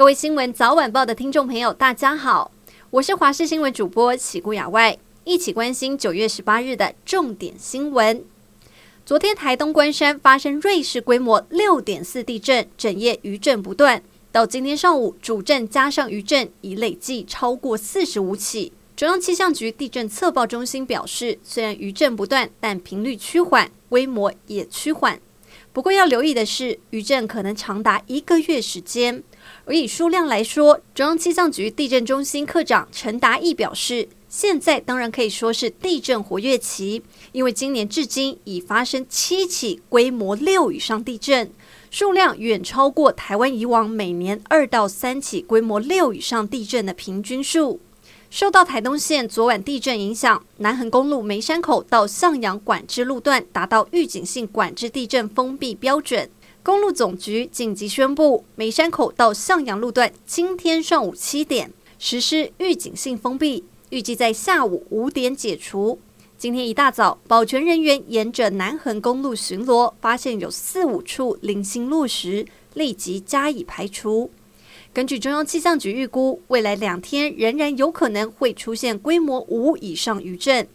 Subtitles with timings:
[0.00, 2.50] 各位新闻早晚报的听众朋友，大家好，
[2.88, 8.24] 我是华视新闻主播喜顾雅外，一起关心九月十八日的重点新闻。
[9.04, 14.02] 昨天台东关山发生瑞士规模六点四地震，整夜余震不断。
[14.32, 18.72] 到今天上午，主震加上余震已累计超过四十五起。
[18.96, 25.20] 中央气象局地震测报中心表示，虽然余震不断，但频率趋缓，规模也趋缓。
[25.72, 29.22] 不过要留意的是，余震可能长达一个月时间。
[29.64, 41.52] 而以数量来说，中央气象局地震中心科长陈达义表示，现在当然可以说是地震活跃期，因为今年至今已发生七起规模六以上地震，
[41.88, 47.80] 数量远超过台湾以往每年二到三起规模六以上地震的平均数。
[48.30, 56.30] 受到台东县昨晚地震影响，南横公路梅山口到向阳管制路段达到预警性管制地震封闭标准。
[56.62, 65.98] 公路总局紧急宣布，梅山口到向阳路段今天上午七点实施预警性封闭，预计在下午五点解除。
[66.38, 74.30] 今天一大早，保全人员沿着南横公路巡逻，发现有四五处零星落石，立即加以排除。
[74.92, 80.66] 根据中央气象局预估，未来两天仍然有可能会出现规模五以上余震。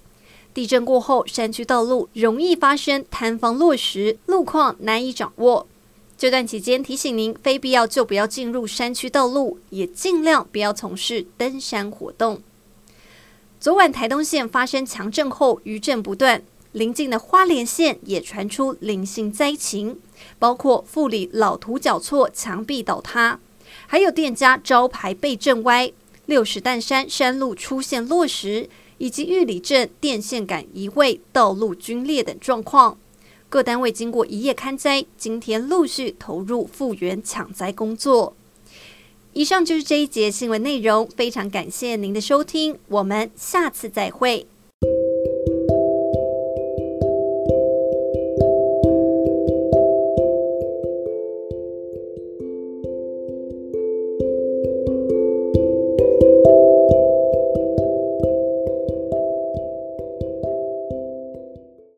[0.53, 5.67] 地震过后，山区道路容易发生坍方落石，路况难以掌握。
[6.17, 12.41] 这段期间，提醒您非必要就不要进入山区道路，也尽量不要从事登山活动。
[13.59, 19.99] 昨晚台东县发生强震后，余震不断，邻近的花莲县也传出零星灾情，
[20.39, 23.41] 包括富里老土脚厝墙壁倒塌。
[23.87, 25.91] 还有店家招牌被震歪，
[26.25, 32.97] 六十担山山路出现落石，以及玉里镇电线杆移位、道路龟裂等状况。
[33.47, 38.35] 各单位经过一夜勘灾，今天陆续投入复原抢灾工作。
[39.33, 44.47] 以上就是这一节新闻内容，非常感谢您的收听，我们下次再会。